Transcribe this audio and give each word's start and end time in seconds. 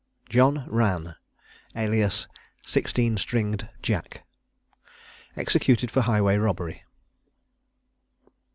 JOHN 0.29 0.65
RANN, 0.67 1.13
alias 1.75 2.25
SIXTEEN 2.65 3.17
STRINGED 3.17 3.67
JACK. 3.83 4.23
EXECUTED 5.35 5.91
FOR 5.91 6.01
HIGHWAY 6.01 6.37
ROBBERY. 6.37 6.83